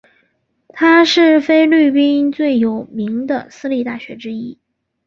[0.69, 4.57] 它是菲律宾最有名的私立大学之一。